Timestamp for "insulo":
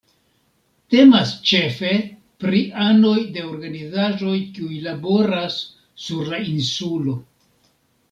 6.59-7.19